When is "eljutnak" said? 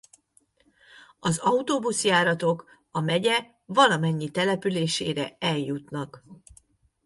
5.39-6.23